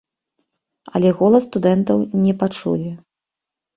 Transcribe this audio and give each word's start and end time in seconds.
Але 0.99 1.11
голас 1.19 1.47
студэнтаў 1.49 1.97
не 2.25 2.33
пачулі. 2.43 2.91